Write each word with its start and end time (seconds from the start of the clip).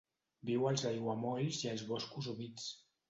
Viu 0.49 0.63
als 0.69 0.85
aiguamolls 0.91 1.59
i 1.67 1.71
als 1.73 1.85
boscos 1.91 2.31
humits. 2.33 2.67